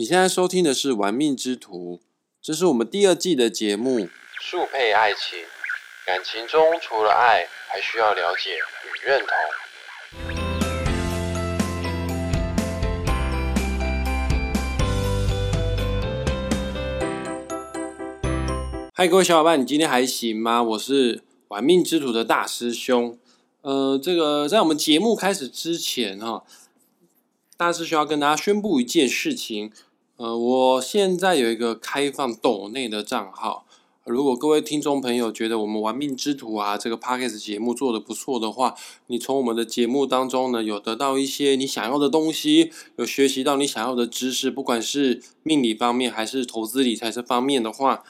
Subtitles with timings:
[0.00, 2.00] 你现在收听的是《玩命之徒》，
[2.40, 4.08] 这是我们第二季的节目。
[4.40, 5.40] 速配爱情，
[6.06, 9.28] 感情中除了爱，还需要了解与认同。
[18.94, 20.62] 嗨，各位小伙伴，你今天还行吗？
[20.62, 23.18] 我是玩命之徒的大师兄。
[23.60, 26.42] 呃，这个在我们节目开始之前哈，
[27.58, 29.70] 大师兄要跟大家宣布一件事情。
[30.20, 33.64] 呃，我现在有一个开放抖内的账号，
[34.04, 38.74] 如果各位听众朋友觉得我们玩命之徒啊这个 podcast 节目做的不错的话，
[39.06, 48.04] 你从我们的节目当中呢有得到一些你想要的东西，有学习到你想要的知识，不管是命理方面还是投资理财这方面的话。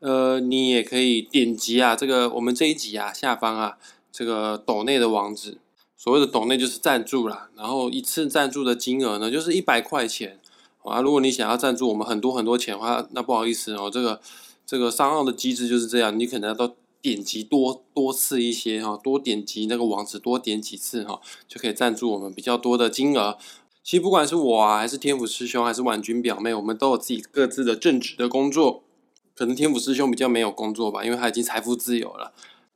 [0.00, 3.78] 呃，你也可以点击啊，这个我们这一集啊下方啊
[4.10, 5.58] 这个抖内的网址，
[5.96, 10.40] 所谓的抖内就是赞助啦，然后一次赞助的金额呢就是一百块钱
[10.84, 11.00] 啊。
[11.00, 14.20] 如果你想要赞助我们很多很多钱的话，那不好意思哦，这个
[14.66, 23.36] 这个商号的机制就是这样，你可能要都点击多多次一些哈，多点击那个网址多点几次哈，就可以赞助我们比较多的金额。
[23.82, 28.84] 其实不管是我啊，还是天府师兄，还是婉君表妹，我们都有自己各自的正职的工作。
[29.34, 32.32] 可能天府师兄比较没有工作吧，因为他已经财富自由了。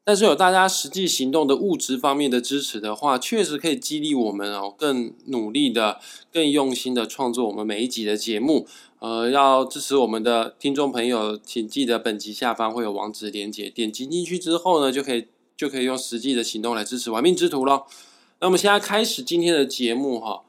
[0.07, 5.99] 但是有大家实际行动的物质方面的支持的话，确实可以激励我们哦，更努力的、
[6.33, 8.69] 更用心的创作我们每一集的节目。
[9.01, 17.89] 呃，要支持我们的听众朋友，请记得本集下方会有网址连接，点击进去之后呢，就可以就可以用实际的行动来支持玩命之徒咯。
[18.39, 20.45] 那我们现在开始今天的节目哈，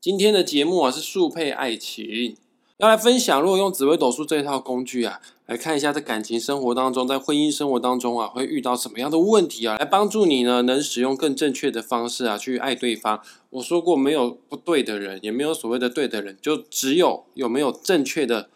[0.00, 2.34] 今天的节目啊是速配爱情。
[2.78, 13.20] 要来分享，如果用紫微斗数这一套工具啊，来看一下在感情生活当中，在婚姻生活当中啊，会遇到什么样的问题啊，来帮助你呢，能使用更正确的方式啊，去爱对方。
[13.50, 18.48] 我说过，没有不对的人，也没有所谓的对的人，就只有有没有正确的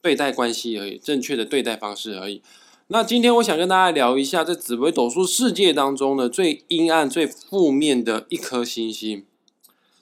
[0.00, 2.42] 对待关系而已，正确的对待方式而已。
[2.88, 9.24] 那今天我想跟大家聊一下，在紫微斗数世界当中呢，最阴暗、最负面的一颗星星，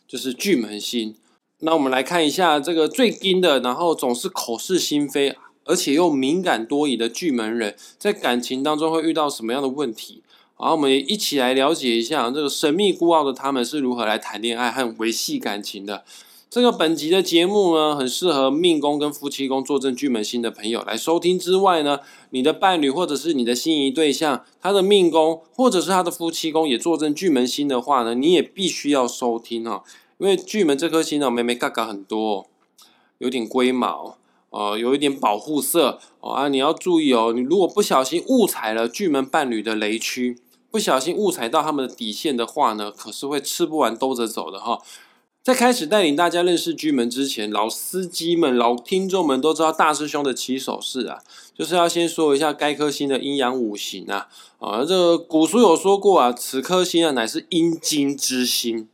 [0.09, 1.15] 就是巨门星。
[1.59, 5.37] 那我们来看一下这个最阴的，然后总是口是心非，
[5.71, 10.25] 而且又敏感多疑的巨门人，在感情当中会遇到什么样的问题？
[10.55, 16.03] 好，我们也一起来了解一下这个神秘孤傲的他们是如何来谈恋爱和维系感情的。
[16.51, 21.39] 这个本集的节目呢，很适合命宫跟夫妻宫坐镇巨门星的朋友来收听。
[21.39, 22.01] 之外呢，
[22.31, 29.85] 你的伴侣或者是你的心仪对象，他的命宫或者是他的夫妻宫也坐镇巨门星的话呢，你也必须要收听哦。
[30.19, 32.49] 因为巨门这颗星呢，眉眉嘎嘎很多，
[33.19, 34.19] 有点龟毛
[34.51, 40.39] 哦，有一点保护色哦啊，你要注意哦，你如果不小心误踩了巨门伴侣的雷区，
[40.71, 44.81] 不小心误踩到他们的底线的话呢，可是会吃不完兜着走的哈。
[45.43, 51.19] 在开始带领大家认识巨门之前，老司机们、老听众们都知道大师兄的起手式啊，
[51.57, 54.29] 就是要先说一下该颗星的阴阳五行啊
[54.59, 58.87] 啊，这古书有说过啊，此颗星啊乃是阴金之星。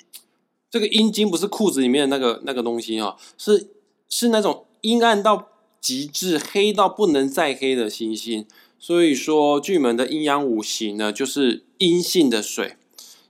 [0.71, 3.71] 这个阴茎不是裤子里面的那个那个东西哦，是
[4.09, 5.49] 是那种阴暗到
[5.81, 8.47] 极致、黑到不能再黑的星星。
[8.79, 12.77] 所以说，巨门的阴阳五行呢，就是阴性的水，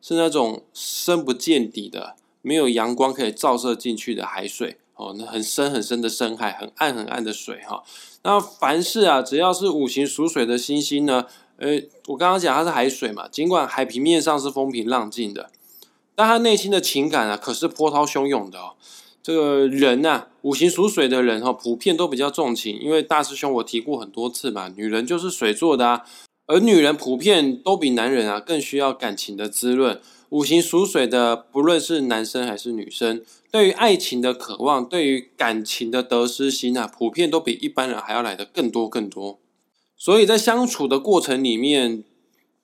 [0.03, 7.83] 是那种深不见底的、没有阳光可以照射进去的海水哦，那很深很深的深海，很暗很暗的水哈。
[8.23, 11.25] 那凡是啊，只要是五行属水的星星呢，
[11.57, 15.51] 呃，我刚刚讲它是海水嘛，尽管海平面上是风平浪静的。
[16.15, 18.75] 但他内心的情感啊，可是波涛汹涌的哦。
[19.27, 26.05] 这个人呐，五行属水的人哈，普遍都比较重情，因为大师兄我提过很多次嘛，女人就是水做的啊。
[26.47, 30.01] 而女人普遍都比男人啊更需要感情的滋润。
[30.29, 33.21] 五行属水的，不论是男生还是女生，
[33.51, 39.41] 对于爱情的渴望，对于感情的得失心啊，普遍都比一般人还要来的更多更多。
[39.97, 42.05] 所以在相处的过程里面，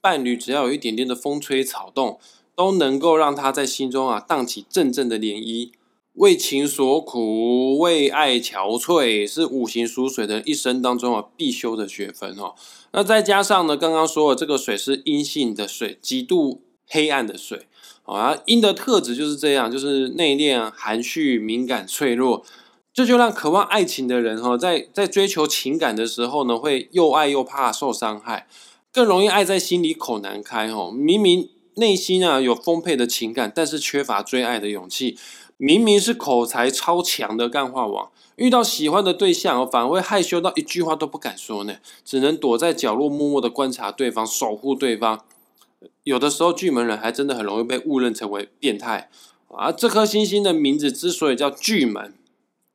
[0.00, 2.20] 伴侣只要有一点点的风吹草动。
[2.54, 5.70] 都能够让他在心中啊荡起阵阵的涟漪，
[6.14, 12.54] 为情所苦，为爱憔悴，是五行属水的一生当中啊必修的学分哦。
[12.92, 17.66] 那再加上呢，刚刚说的这个水是阴性的水，极度黑暗的水
[18.04, 22.44] 啊，阴的特质就是这样，就是内敛、含蓄、敏感、脆弱，
[22.92, 28.46] 这就让渴望爱情的人哈，在在追求情感的时候呢，会又爱又怕受伤害，
[28.92, 30.90] 更容易爱在心里口难开哦。
[30.90, 31.48] 明明。
[31.76, 35.16] 内心啊有丰沛的情感，但是缺乏追爱的勇气。
[35.62, 45.20] 明明是口才超强的干话王，遇到喜欢的对象，反而会害羞到一句话都不敢说呢，只能躲在角落默默的观察对方，守护对方。
[46.02, 49.08] 有的时候巨门人还真的很容易被误认成为变态。
[49.46, 52.12] 而这颗星星的名字之所以叫巨门，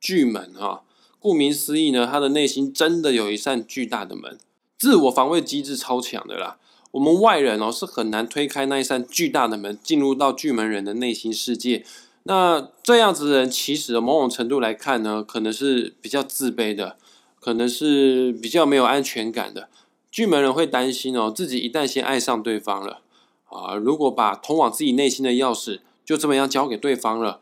[0.00, 0.80] 巨门哈，
[1.18, 4.38] 顾名思义呢，他的内心真的有一扇巨大的门，
[4.78, 6.56] 自我防卫机制超强的啦。
[6.92, 11.84] 我们外人哦是很难推开那一扇巨大的门，进入到巨门人的内心世界。
[12.28, 16.98] 那这样子的人，其实某种程度来看呢，可能是比较自卑的，
[17.40, 19.70] 可能是比较没有安全感的。
[20.10, 23.00] 巨门人会担心哦，自己一旦先爱上对方了
[23.48, 27.40] 啊，如果把通往自己内心的钥匙就这么样交给对方了，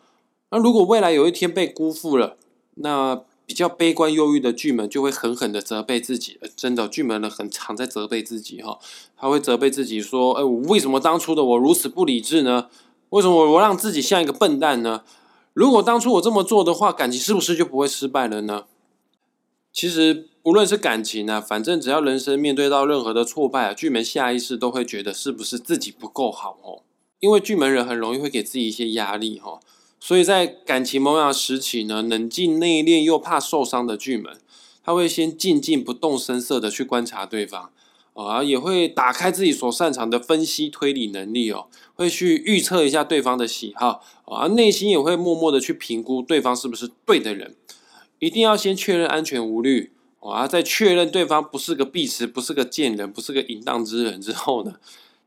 [0.52, 2.36] 那如果未来有一天被辜负了，
[2.76, 6.38] 那比较悲观忧郁的巨门就会狠狠的责备自己。
[6.54, 8.78] 真的，巨门人很常在责备自己哈，
[9.16, 12.68] 他会责备自己说：“哎，为什么当初的我如此不理智呢？
[13.10, 15.02] 为什么我让自己像一个笨蛋呢？
[15.52, 18.64] 如果当初我这么做的话，感情是不是就不会失败了呢？”
[19.72, 20.28] 其实。
[20.46, 26.84] 无论是感情啊，反正只要人生面对到任何的挫败啊，巨门下意识都会觉得是不是自己不够好哦。
[27.18, 29.58] 因为巨门人很容易会给自己一些压力哈，
[29.98, 34.38] 所以在感情萌芽时期呢，冷静内敛又怕受伤的巨门，
[34.84, 37.72] 他会先静静不动声色的去观察对方
[38.16, 47.54] 啊，也会打开自己所擅长的分析推理能力哦，会去预测一下对方的喜好啊，内心也会默默的去评估对方是不是对的人，
[48.18, 49.92] 一定要先确认安全无虑。
[50.18, 54.74] 啊，在确认对方不是个碧池，不是个贱人，不是个淫荡之人之后呢，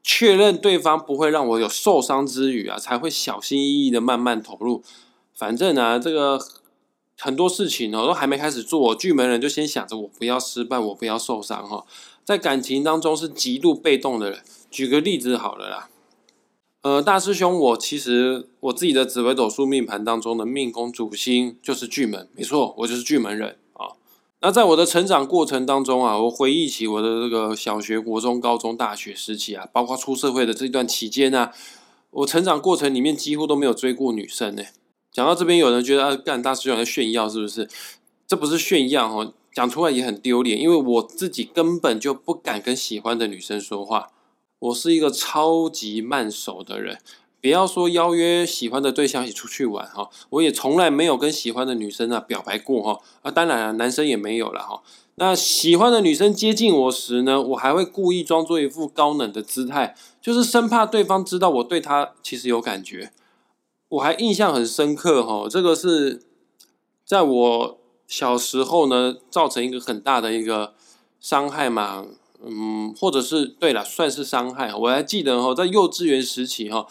[0.03, 4.83] 确认对方不会让我有受伤之余啊，才会小心翼翼的慢慢投入。
[5.33, 6.37] 反正呢，这个
[7.17, 11.85] 很多事情呢，都还没开始做，巨门人就先想着我不要失败，我不要受伤哈。
[12.29, 14.41] 在感情当中是极度被动的人。
[14.69, 15.89] 举个例子好了啦，
[16.83, 23.97] 呃，大师兄，我其实我自己的紫微斗数命盘当中的命宫主星就是巨门，没错，我就是巨门人啊。
[24.41, 31.49] 那在我的成长过程当中啊，我回忆起我的这个小学、国中、高中、大学时期啊，包括出社会的这段期间呢，
[32.11, 34.61] 我成长过程里面几乎都没有追过女生呢。
[35.11, 37.67] 讲到这边，有人觉得啊，干大师兄在炫耀是不是？
[38.27, 44.07] 这不是炫耀哦，讲出来也很丢脸，因为我自己根本就不敢跟喜欢的女生说话，
[44.59, 46.99] 我是一个超级慢熟的人。
[47.41, 54.83] 不要说邀约喜欢的对象一起出去玩哈，我也从来没有跟喜欢的女生啊表白过哈啊，当然了，男生也没有了哈。
[55.15, 63.13] 那喜欢的女生接近我时呢，我还会故意装作一副高冷的姿态，就是生怕对方知道我对她其实有感觉。
[63.87, 66.21] 我还印象很深刻哈，这个是
[67.05, 67.78] 在我
[68.09, 70.73] 小时候呢，造成一个很大的一个
[71.21, 72.05] 伤害嘛，
[72.43, 74.73] 嗯，或者是对了，算是伤害。
[74.75, 76.87] 我还记得哈，在幼稚园时期哈。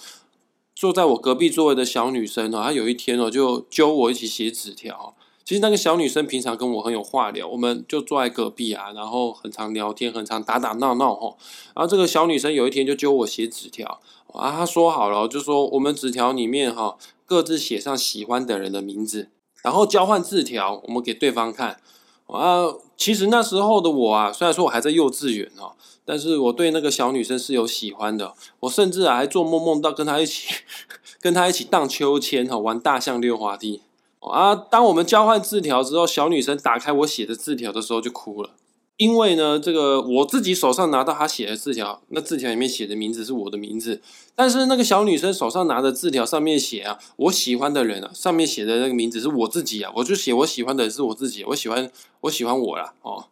[0.77, 5.13] 坐在我隔壁座位的小女生哦，她有一天哦就揪我一起写纸条。
[5.45, 11.37] 其实那个小女生平常跟我很有话聊，我们就坐在隔壁啊，然后很常聊天，很常打打闹闹哈。
[11.75, 14.01] 然后这个小女生有一天就揪我写纸条
[14.33, 19.31] 啊，她说好了，就说我们纸条里面哈各自写上喜欢的人的名字，
[19.63, 21.81] 然后交换字条，我们给对方看。
[22.27, 22.67] 啊，
[22.97, 25.73] 其实那时候的我啊，虽然说我还在幼稚园哦，
[26.05, 28.35] 但是我对那个小女生是有喜欢的。
[28.61, 30.53] 我甚至啊还做梦梦到跟她一起，
[31.21, 33.81] 跟她一起荡秋千哈，玩大象溜滑梯。
[34.21, 38.51] 啊，当我们交换字条之后，小女生打开我写的字条的时候就哭了。
[38.99, 44.03] 因为呢，这个我自己手上拿到他写的字条，那字条里面写的名字是我的名字，
[44.35, 51.89] 但是那个小女生手上拿的字条上面写啊，我喜欢的人啊，上面写的那个名字是我自己啊，我就写我喜欢的人是我自己，我喜欢
[52.23, 53.27] 我喜欢我啦哦，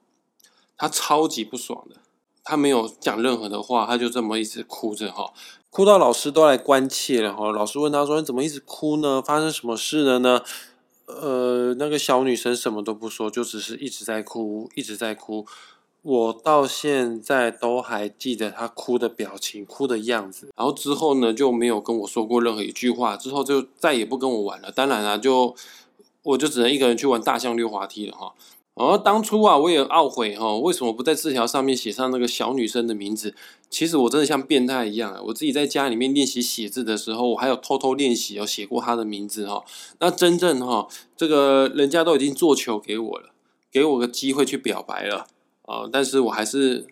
[0.77, 1.97] 她超级不爽的，
[2.45, 5.33] 她没有讲任何的话，她就这么一直哭着哈，
[5.71, 9.21] 哭到老师都来关切了哈，老师问她说你怎么一直哭呢？
[9.21, 10.43] 发生什么事了呢？
[11.07, 15.47] 呃，那个小女生什么都不说，就只是一直在哭，一直在哭。
[16.03, 20.53] 我到现在都还记得她哭的表情，哭的样子。
[20.57, 24.71] 然后之后呢，就没有跟我说过任何一句话，之后就再也不跟我玩了。
[24.71, 25.57] 当然了，就
[26.23, 28.35] 我就只能一个人去玩大象溜滑梯了哈。
[28.77, 33.35] 哦当初啊，我也懊悔哈，为什么不在字条上面写上那个小女生的名字？
[33.71, 39.65] 其实我真的像变态一样，我自己在家里面练习写字的时候，我还有偷偷练习有写过她的名字哈。
[39.99, 43.31] 那真正哈，这个人家都已经做球给我了，
[43.73, 45.27] 给我个机会去表白了
[45.63, 46.87] 啊，但是我还是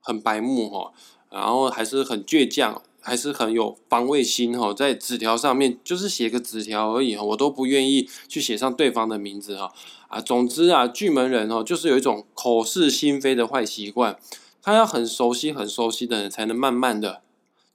[0.00, 0.92] 很白目哈，
[1.30, 2.82] 然后还是很倔强。
[3.06, 9.72] 还是很有防卫心哈，在纸条上面就是写个纸条而已哈，我都不愿意去写上对方的名字哈
[10.08, 14.18] 啊，总之啊，巨门人哦，就是有一种口是心非的坏习惯，
[14.60, 17.22] 他要很熟悉很熟悉的人才能慢慢的，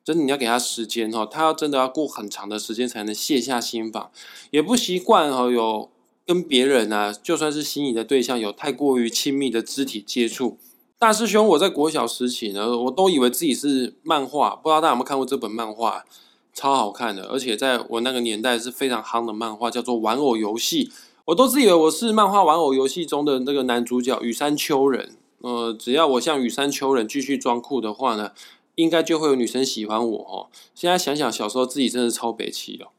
[0.03, 4.11] 真的你要给他时间哈，他要真的要过很长的时间才能卸下心防，
[4.49, 5.89] 也不习惯哈，有
[6.27, 10.57] 跟别人啊，就算是心仪的对象有太过于亲密的肢体接触。
[11.01, 16.05] 大师兄，我在国小时期呢，我都以为自己是漫画，不知道大家有没有看过这本漫画，
[16.53, 20.85] 超好看的，而且在我那个年代是非常夯的漫画，叫做《玩偶游戏》。
[21.25, 25.15] 我都自以为我是漫画玩偶游戏中的那个男主角羽山秋人。
[25.39, 28.33] 呃，只要我像羽山秋人继续装酷的话呢，
[28.75, 30.53] 应该就会有女生喜欢我哦。
[30.75, 32.89] 现在想想，小时候自己真的超北气哦。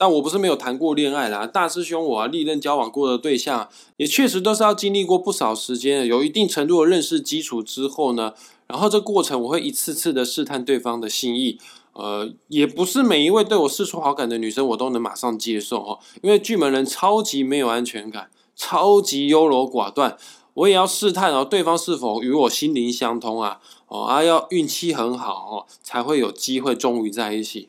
[0.00, 8.32] 但我不是没有谈过恋爱啦，大师兄我啊历任交往过的对象，也确实都是要经历过不少时间，有一定程度的认识基础之后呢，
[8.66, 11.58] 然后这过程我会一次次的试探对方的心意，
[11.92, 20.16] 呃，也不是每一位对我示出好感的女生我都能马上接受哈，因为巨门人超级没有安全感，超级优柔寡断，
[20.54, 27.68] 我也要试探哦对方是否与我心灵相通啊，哦啊要运气很好哦，才会有机会终于在一起。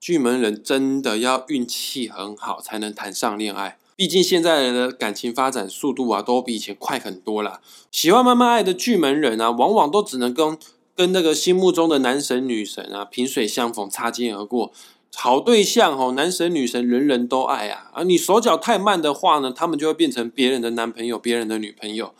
[0.00, 7.60] 巨门人真的要运气很好才能谈上恋爱，毕竟现在人的感情发展速度啊，都比以前快很多了。
[7.90, 10.56] 喜欢慢慢爱的巨门人啊，往往都只能跟
[10.94, 14.72] 跟那个心目中的男神女神啊萍水相逢，擦肩而过。
[15.14, 22.14] 好对象哦，男神女神人人都爱啊，而你手脚太慢的话呢，他们就会变成别人的男朋友、别人的女朋友。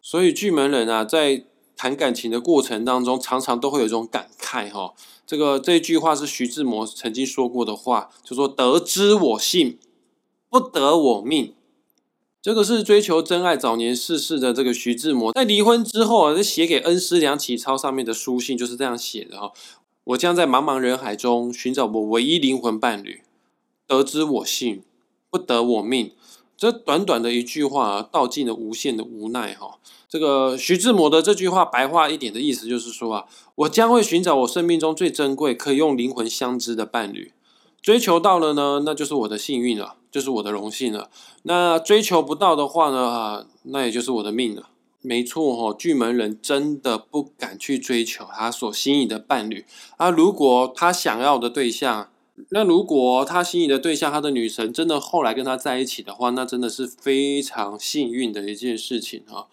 [0.00, 1.44] 所以巨门人啊，在
[1.76, 4.94] 谈感情的过程当中，常常都会有一种感慨哈。
[5.28, 9.78] 这个这句话是徐志摩曾经说过的话，就说“得之我幸，
[10.48, 11.52] 不得我命”。
[12.40, 19.52] 这个是追求真爱早年逝世的这个徐志摩，在离婚之后啊，在写给恩师梁启超上面的书信就是这样写的哈
[20.04, 23.20] ：“我将在茫茫人海中寻找我唯一灵魂伴侣，
[23.86, 24.82] 得之我幸，
[25.28, 26.12] 不得我命。”
[26.56, 29.78] 这短短的一句话啊，道尽了无限的无奈哈。
[30.08, 37.32] 这个徐志摩的这句话白话一点的意思就是说啊，我将会寻找我生命中最珍贵、可以用灵魂相知的伴侣。
[37.82, 41.10] 追求到了呢，那就是我的幸运了，就是我的荣幸了。
[41.42, 44.70] 那追求不到的话呢，啊，那也就是我的命了。
[45.00, 49.64] 没错哈，巨门人真的不敢去追求他所心仪的伴侣
[49.96, 50.10] 啊。
[50.10, 52.10] 如果他想要的对象，
[52.50, 59.46] 那如果他心仪的对象，他的女神真的后来跟他在一起的话，那真的是非常幸运的一件事情哈。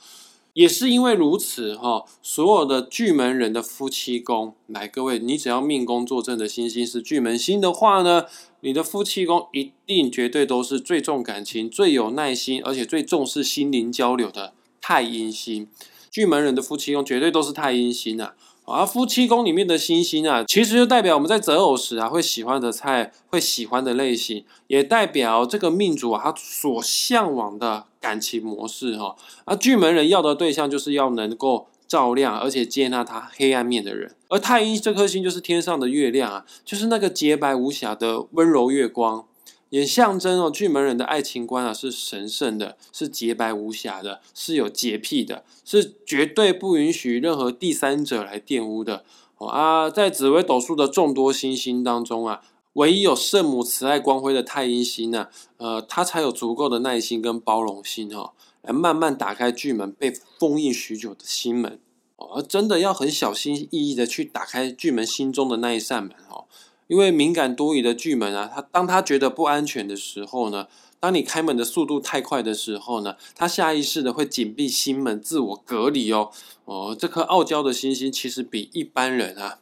[0.56, 8.24] 也是因为如此哈，所有的巨门人的夫妻宫，来各位，你只要命宫坐镇的星星是巨门星的话呢，
[8.62, 15.68] 你的夫妻宫一定绝对都是最重感情、最有耐心，而且最重视心灵交流的太阴星。
[16.10, 18.36] 巨门人的夫妻宫绝对都是太阴星啊。
[18.64, 29.16] 而夫妻宫里面的星星啊，其实就代表我们在择偶时啊会喜欢的菜，会喜欢的类型，也代表这个命主啊他所向往的感情模式哈。
[29.46, 39.26] 而巨门人要的对象就是要能够照亮而且接纳他黑暗面的人，而太阴这颗星就是天上的月亮啊，就是那个洁白无瑕的温柔月光。
[39.72, 49.04] 也象征哦，巨门人的爱情观啊是神圣的，是洁白无瑕的，是有洁癖的，是绝对不允许任何第三者来玷污的
[49.38, 49.90] 哦啊！
[49.90, 52.42] 在紫微斗数的众多星星当中啊，
[52.75, 55.27] 唯一有圣母慈爱光辉的太阴星呢，
[55.58, 61.79] 呃，它才有足够的耐心跟包容心哦，来慢慢打开巨门被封印许久的心门
[62.17, 66.46] 哦，而真的要很小心翼翼的去打开巨门心中的那一扇门哦。
[66.88, 70.67] 因为敏感多疑的巨门啊，他当他觉得不安全的时候呢，
[71.00, 76.29] 当你开门的速度太快的时候呢，他下意识的会紧闭心门，自我隔离哦。
[76.65, 79.60] 哦，这颗傲娇的星星其实比一般人啊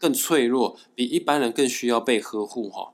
[0.00, 2.92] 更脆弱，比一般人更需要被呵护哈。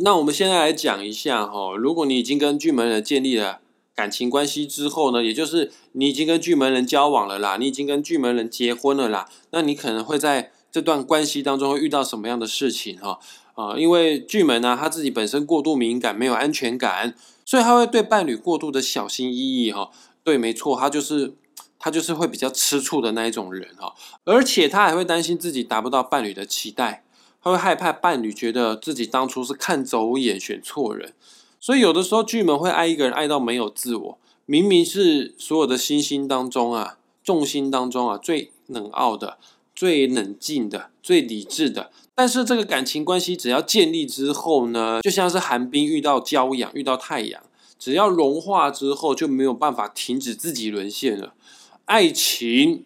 [0.00, 3.60] 那我们现在来讲一下哈，如果你已经跟巨门人建立了。
[3.94, 13.18] 感情关系之后呢，也就是你已经跟巨门人交往了啦，你已经跟巨门人结婚了啦，那你可能会在这段关系当中会遇到什么样的事情哈？
[13.58, 17.12] 啊，因为巨门呢，他自己本身过度敏感，没有安全感，
[17.44, 19.90] 所以他会对伴侣过度的小心翼翼哈。
[20.22, 21.34] 对，没错，他就是
[21.76, 27.02] 他就是会比较吃醋的那一种人哈，而且他还会担心自己达不到伴侣的期待，
[27.42, 31.14] 他会害怕伴侣觉得自己当初是看走眼选错人。
[31.58, 39.38] 所以有的时候巨门会爱一个人爱到没有自我，明明是所有的星星当中啊，众星当中啊最冷傲的、
[39.74, 47.40] 最冷静的、最理智的，但是这个感情关系只要建立之后呢，就像是寒冰遇到骄阳，遇到太阳，
[47.78, 51.34] 只要融化之后就没有办法停止自己沦陷了。
[51.84, 52.84] 爱情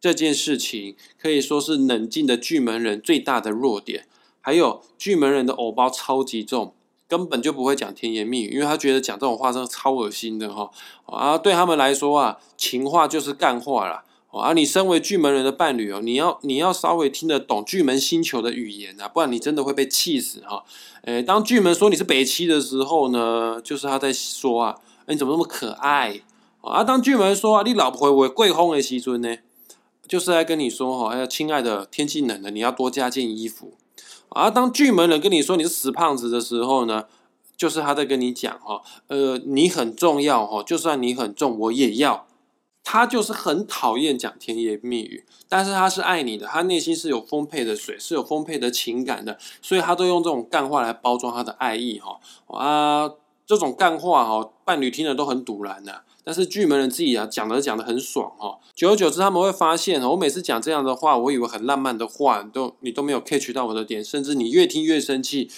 [0.00, 4.06] 这件事情可以说是冷静的巨门人最大的弱点，
[4.40, 6.72] 还有巨门人的偶包超级重。
[7.06, 10.70] 根本就不会讲甜言蜜语，因为他觉得讲这种话真的超恶心的哈
[11.06, 11.36] 啊！
[11.36, 14.04] 对他们来说啊，情话就是干话啦。
[14.32, 14.52] 啊！
[14.52, 20.64] 你身为巨门人的伴侣哦，你要你要稍微听得懂巨门星球的语言啊，不然你真的会被气死哈！
[21.02, 26.20] 诶，当巨门说你是北七的时候呢，就是他在说啊，诶你怎么那么可爱
[26.60, 26.84] 啊？
[26.84, 29.36] 当巨门说啊，你老婆会贵轰的西尊呢？
[30.06, 33.72] 就是在跟你说哈，哎，亲爱的，天气冷了，你要多加件衣服。
[34.28, 37.06] 而当巨门人跟你说你是死胖子的时候呢，
[37.56, 42.26] 就是他在跟你讲哈，呃，你很重要哈，就算你很重，我也要。
[42.82, 53.10] 他就是很讨厌讲甜言蜜语，但是他是爱你的，他内心是有丰沛的水，是有丰沛的情感的，所以他都用这种干话来包装他的爱意哈啊，
[53.46, 56.02] 这种干话哈，伴侣听了都很堵然的。
[56.22, 58.58] 但是巨门人自己啊，讲的讲的很爽哈。
[58.74, 65.50] 久而久之，他们会发现，我每次讲这样的话，我以为很浪漫的话，都你都没有 catch 到我的点，甚至你越听越生气。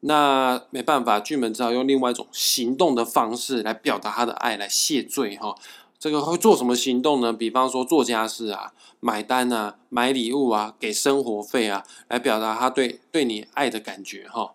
[0.00, 5.54] 那没办法，巨门只好用另外一种行动的方式来表达他的爱，来谢罪哈。
[5.98, 7.32] 这个会做什么行动呢？
[7.32, 14.54] 比方说做家事啊、买单啊、买礼物啊、给生活费啊，来表达他对对你爱的感觉哈。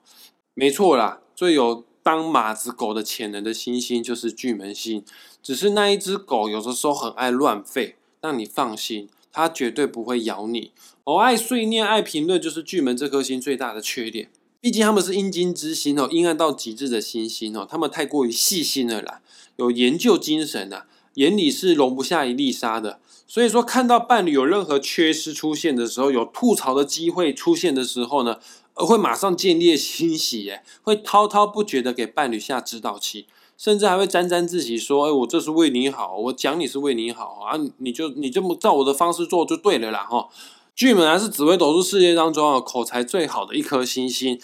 [0.53, 5.03] 没错啦，最有当马子狗的潜能的星星就是巨门星。
[5.41, 10.71] 只是那一只狗有的时候很爱乱吠，让你放心，它绝对不会咬你。
[11.03, 14.29] 哦，爱碎念、爱评论，就是巨门这颗星最大的缺点。
[14.59, 19.21] 毕竟他们是阴金之星哦，阴暗到极致的星星哦，他们太过于细心了啦，
[19.55, 22.99] 有研究精神呐，眼里是容不下一粒沙的。
[23.27, 28.37] 所以说，看到伴侣有任何缺失出现的时候，有吐槽的机会出现的时候呢，
[28.73, 33.27] 会马上建立欣喜，耶，会滔滔不绝的给伴侣下指导期。
[33.57, 40.29] 甚至还会沾沾自喜说：“哎，我这是为你好，我讲你是为你好啊，你就你这么照我的方式做就对了啦。”哈，
[40.75, 44.41] 巨门还是紫微斗数世界当中啊口才最好的一颗星星。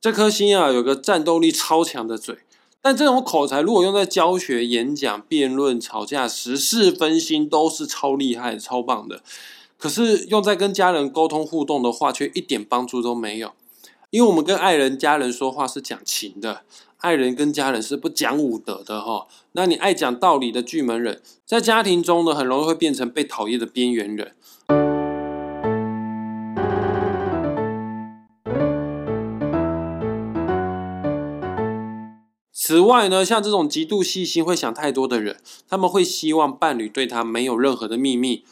[0.00, 2.38] 这颗星啊有个战斗力超强的嘴，
[2.86, 9.22] 但这种口才如果用在教学、演讲、辩论、吵架、时事分析，都是超厉害、超棒的。
[9.78, 13.52] 可是用在跟家人沟通互动的话，却一点帮助都没有。
[14.10, 16.60] 因为我们跟爱人、家人说话是讲情的。
[16.98, 24.34] 爱人跟家人是不讲武德的哈，那你爱讲道理的巨门人，在家庭中呢，很容易会变成被讨厌的边缘人。
[32.66, 38.42] 此外呢，像这种极度细心、会想太多的人，他们会希望伴侣对他没有任何的秘密。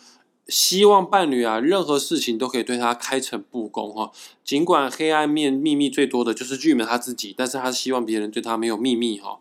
[0.48, 4.12] 希望伴侣啊，任何事情都可以对他开诚布公哈。
[4.44, 9.38] 尽管黑暗面秘密最多的就是巨门他自己，但是他希望别人对他没有秘密哈。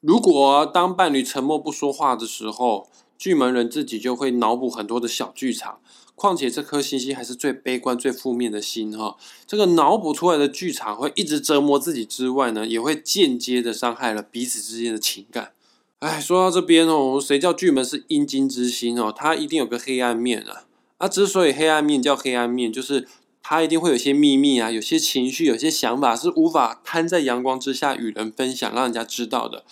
[0.00, 5.80] 如果当伴侣沉默不说话的时候，巨门人自己就会脑补很多的小剧场。
[6.14, 9.16] 况且这颗星星还是最悲观、最负面的星哈。
[9.46, 15.52] 这个脑补出来的剧场会一直折磨自己之外呢，也会间接的伤害了彼此之间的情感。
[16.00, 19.12] 哎，说到这边哦，谁叫巨门是阴金之星哦？
[19.14, 20.64] 它一定有个黑暗面啊！
[20.98, 23.08] 啊，之所以黑暗面叫黑暗面，就是
[23.42, 29.64] 它一定会有些秘密啊，有些情绪，有些想法是无法摊在阳光之下与人分享，让人家知道的。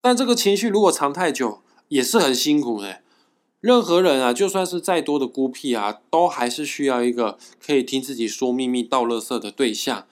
[0.00, 3.02] 但这个情绪如果藏太久，也是很辛苦的。
[3.60, 10.06] 任何人啊，就算是再多的孤僻啊，都还是需要一个可以听自己说秘密、道乐色的对象。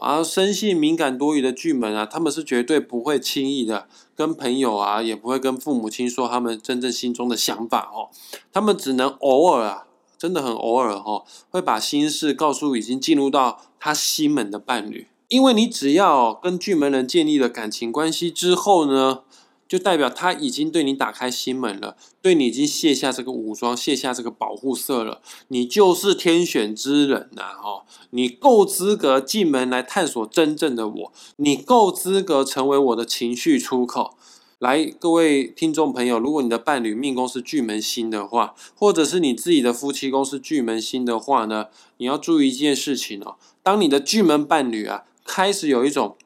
[0.00, 8.08] 而生性敏感多疑的巨门啊，他们是绝对不会轻易的跟朋友啊，也不会跟父母亲说他们真正心中的想法哦。
[8.50, 15.06] 他们只能偶尔啊，真的很偶尔哈，会把心事告诉已经进入到他心门的伴侣。
[15.28, 19.20] 因为你只要跟巨门人建立了感情关系之后呢。
[19.68, 25.20] 就代表他已经对你打开心门了，对你已经卸下这个武装，卸下这个保护色了。
[25.48, 27.54] 你就是天选之人呐！
[27.60, 34.16] 哈，你够资格进门来探索真正的我，你够资格成为我的情绪出口。
[34.58, 43.36] 来，各位听众朋友，如果你的伴侣命宫是巨门星的话，或者是你自己的夫妻宫是巨门星的话呢，你要注意一件事情哦。
[43.62, 46.16] 当你的巨门伴侣啊，开始有一种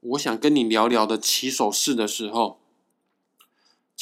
[0.00, 2.58] 我想跟你聊聊的起手式的时候。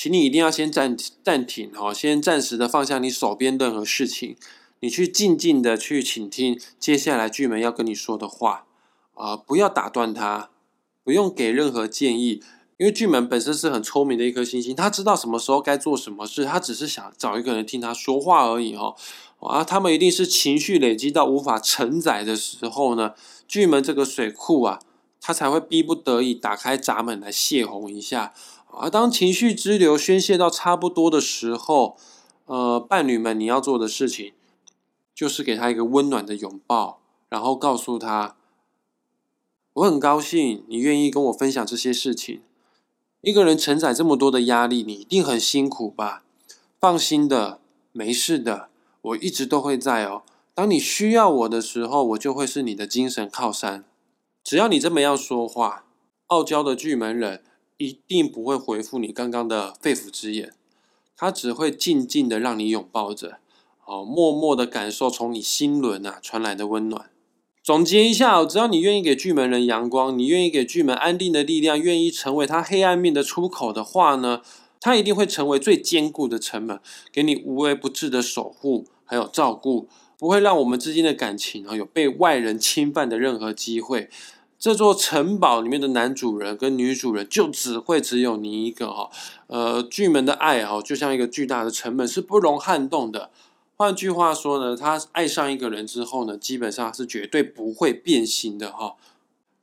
[0.02, 4.36] 请你一定要先暂暂停哈，先暂时的放下你手边任何事情，
[4.80, 8.66] 你去静静的去倾听接下来巨门要跟你说的话
[9.14, 10.50] 啊，不要打断他，
[11.04, 12.42] 不用给任何建议，
[12.78, 18.96] 因为巨门本身是很聪明的一颗星星，他知道什么时候该做什么事，他只是想找一个人听他说话而已哦。
[19.38, 23.14] 啊，他们一定是情绪累积到无法承载的时候呢，
[23.46, 24.80] 巨门这个水库啊，
[25.20, 28.34] 他才会逼不得已打开闸门来泄洪一下。
[28.74, 31.96] 而当情绪支流宣泄到差不多的时候，
[32.46, 34.32] 呃，伴侣们，你要做的事情
[35.14, 38.36] 就是给他一个温暖的拥抱，然后告诉他
[39.74, 42.40] ：“我很高兴你愿意跟我分享这些事情。
[43.20, 46.24] 一个人承载这么多的压力，你一定很辛苦吧？
[46.80, 47.60] 放心的，
[47.92, 48.70] 没事的，
[49.02, 50.22] 我一直都会在哦。
[50.54, 53.84] 当你需要我的时候，我就会是你的精神靠山。
[54.42, 55.84] 只要你这么样说话，
[56.28, 57.44] 傲娇的巨门人。”
[57.76, 60.52] 一定不会回复你刚刚的肺腑之言，
[61.16, 63.38] 他只会静静的让你拥抱着
[63.84, 67.10] 哦，默默的感受从你心轮啊传来的温暖。
[67.64, 74.42] 总结一下，只要你愿意给巨门人阳光，你愿意给巨门安定的力量，愿意成为他黑暗面的出口的话呢，
[74.80, 76.80] 他一定会成为最坚固的城门，
[77.12, 84.08] 给你无微不至的守护还有照顾，不会让我们之间的感情啊有被外人侵犯的任何机会。
[84.62, 89.10] 这座城堡里面的男主人跟女主人就只会只有你一个哈。
[89.48, 93.30] 呃，巨门的爱哈，就像一个巨大的城门，是不容撼动的。
[93.76, 98.94] 换句话说呢，他爱上一个人之后呢，基本上是绝对不会变心的哈。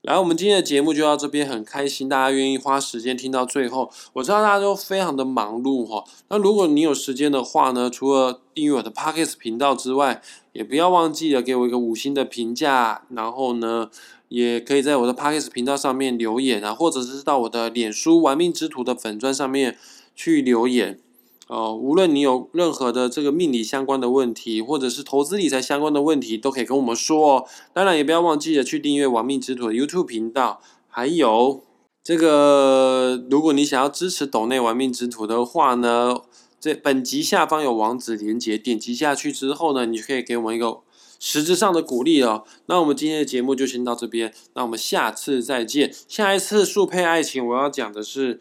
[0.01, 3.89] 来，我们今天的节目就到这边，很开心大家愿意花时间听到最后。
[4.11, 13.89] 我知道大家都非常的忙碌哈，那如果你有时间的话呢，除了订阅我的 Pockets 频道之外，也不要忘记了给我一个五星的评价，然后呢，
[14.29, 19.77] 也可以在我的 Pockets 频道上面留言啊，或者是到我的脸书玩命之徒的粉砖上面
[20.15, 20.99] 去留言。
[21.47, 27.45] 哦，无论你有任何的这个命理相关的问题，或者是投资理财相关的问题，都可以跟我们说哦。
[27.73, 30.61] 当然，也不要忘记了去订阅“亡命之徒”的 YouTube 频道。
[30.87, 31.63] 还有
[32.03, 36.21] 这个，如果你想要支持岛内“亡命之徒”的话呢，
[36.59, 40.81] 这本集下方有网址连接，点击下去之后呢，你可以给我们一个
[41.19, 42.45] 实质上的鼓励哦。
[42.65, 45.93] 那我们今天的节目就先到这边，那我们下次再见。
[46.07, 48.39] 下一次速配爱情，我要讲的是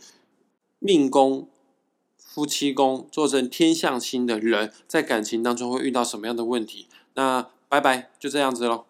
[0.78, 1.48] 命宫。
[2.16, 6.86] 夫妻宫坐成天象星的人，在感情当中会遇到什么样的问题？
[7.14, 8.84] 那拜拜，就这样子喽。